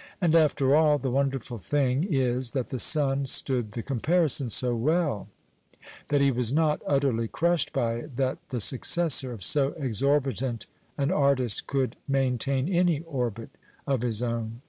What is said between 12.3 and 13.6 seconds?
tain any orbit